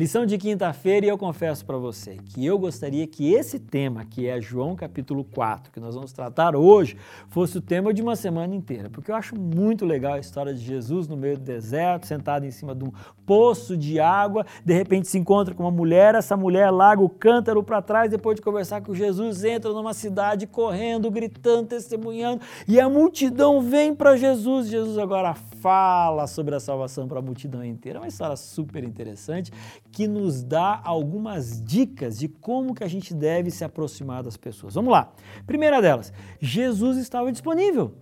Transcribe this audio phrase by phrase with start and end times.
[0.00, 4.26] Lição de quinta-feira e eu confesso para você que eu gostaria que esse tema, que
[4.26, 6.96] é João capítulo 4, que nós vamos tratar hoje,
[7.28, 10.60] fosse o tema de uma semana inteira, porque eu acho muito legal a história de
[10.64, 12.92] Jesus no meio do deserto, sentado em cima de um
[13.26, 17.62] poço de água, de repente se encontra com uma mulher, essa mulher larga o cântaro
[17.62, 22.88] para trás, depois de conversar com Jesus, entra numa cidade correndo, gritando, testemunhando, e a
[22.88, 24.68] multidão vem para Jesus.
[24.68, 27.98] Jesus agora fala sobre a salvação para a multidão inteira.
[27.98, 29.52] É uma história super interessante
[29.92, 34.74] que nos dá algumas dicas de como que a gente deve se aproximar das pessoas.
[34.74, 35.12] Vamos lá.
[35.46, 37.94] Primeira delas, Jesus estava disponível.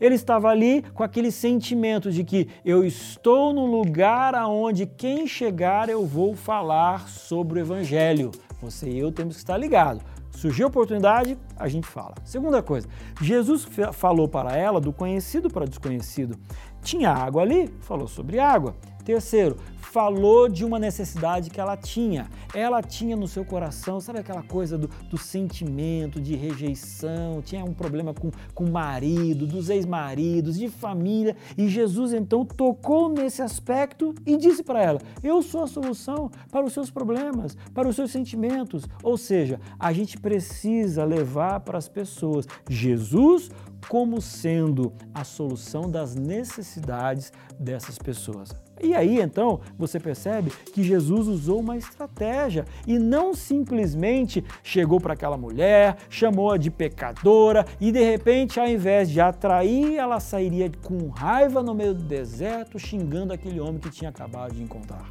[0.00, 5.88] Ele estava ali com aquele sentimento de que eu estou no lugar aonde quem chegar
[5.88, 8.30] eu vou falar sobre o evangelho.
[8.60, 10.02] Você e eu temos que estar ligados.
[10.38, 12.14] Surgiu a oportunidade, a gente fala.
[12.24, 12.86] Segunda coisa,
[13.20, 16.38] Jesus falou para ela do conhecido para desconhecido.
[16.80, 18.76] Tinha água ali, falou sobre água.
[19.04, 19.56] Terceiro,
[19.88, 22.28] falou de uma necessidade que ela tinha.
[22.54, 27.72] Ela tinha no seu coração, sabe aquela coisa do, do sentimento de rejeição, tinha um
[27.72, 31.34] problema com, com o marido, dos ex-maridos, de família.
[31.56, 36.66] E Jesus então tocou nesse aspecto e disse para ela: Eu sou a solução para
[36.66, 38.84] os seus problemas, para os seus sentimentos.
[39.02, 43.50] Ou seja, a gente precisa levar para as pessoas Jesus
[43.88, 48.50] como sendo a solução das necessidades dessas pessoas.
[48.82, 55.14] E aí então você percebe que Jesus usou uma estratégia e não simplesmente chegou para
[55.14, 61.08] aquela mulher, chamou-a de pecadora e de repente, ao invés de atrair, ela sairia com
[61.08, 65.10] raiva no meio do deserto, xingando aquele homem que tinha acabado de encontrar.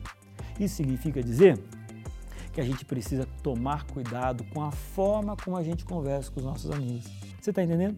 [0.60, 1.60] Isso significa dizer
[2.58, 6.46] que a gente precisa tomar cuidado com a forma como a gente conversa com os
[6.48, 7.06] nossos amigos.
[7.40, 7.96] Você está entendendo?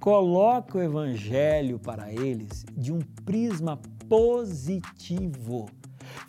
[0.00, 5.68] Coloque o evangelho para eles de um prisma positivo.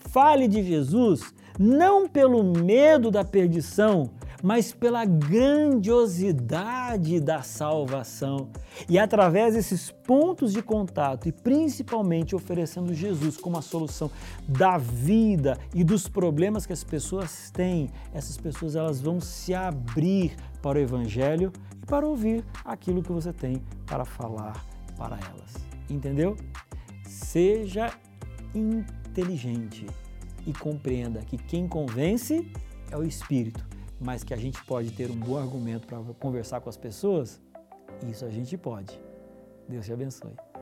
[0.02, 4.12] Fale de Jesus não pelo medo da perdição,
[4.44, 8.50] mas pela grandiosidade da salvação.
[8.90, 14.12] E através desses pontos de contato, e principalmente oferecendo Jesus como a solução
[14.46, 20.36] da vida e dos problemas que as pessoas têm, essas pessoas elas vão se abrir
[20.62, 24.62] para o Evangelho e para ouvir aquilo que você tem para falar
[24.98, 25.54] para elas.
[25.90, 26.36] Entendeu?
[27.06, 27.94] Seja
[28.54, 29.86] inteligente
[30.46, 32.46] e compreenda que quem convence
[32.92, 33.66] é o espírito,
[34.04, 37.42] mas que a gente pode ter um bom argumento para conversar com as pessoas,
[38.08, 39.00] isso a gente pode.
[39.68, 40.53] Deus te abençoe.